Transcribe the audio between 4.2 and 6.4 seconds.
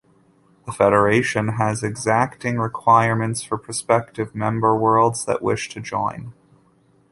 member worlds that wish to join.